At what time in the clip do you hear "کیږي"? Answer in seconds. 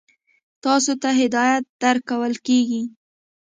2.47-2.81